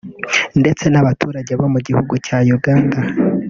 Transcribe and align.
ndetse 0.61 0.85
n’abaturage 0.89 1.53
bo 1.59 1.67
mu 1.73 1.79
gihugu 1.87 2.13
cya 2.25 2.37
Uganda 2.57 2.97